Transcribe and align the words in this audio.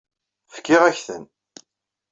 Fkiɣ-ak-ten. 0.53 1.23